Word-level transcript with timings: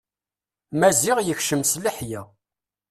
Maziɣ 0.79 1.17
yekcem 1.21 1.61
s 1.71 1.73
leḥya. 1.83 2.21